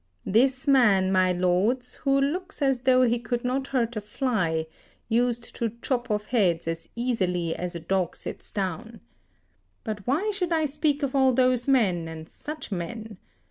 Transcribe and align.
]This 0.41 0.67
man, 0.67 1.11
my 1.11 1.31
lords, 1.31 1.93
who 1.97 2.19
looks 2.19 2.63
as 2.63 2.79
though 2.79 3.03
he 3.03 3.19
could 3.19 3.43
not 3.45 3.67
hurt 3.67 3.95
a 3.95 4.01
fly, 4.01 4.65
used 5.07 5.53
to 5.57 5.73
chop 5.83 6.09
off 6.09 6.25
heads 6.25 6.67
as 6.67 6.89
easily 6.95 7.55
as 7.55 7.75
a 7.75 7.79
dog 7.79 8.15
sits 8.15 8.51
down. 8.51 9.01
But 9.83 10.07
why 10.07 10.31
should 10.31 10.51
I 10.53 10.65
speak 10.65 11.03
of 11.03 11.15
all 11.15 11.33
those 11.33 11.67
men, 11.67 12.07
and 12.07 12.27
such 12.27 12.71
men? 12.71 13.19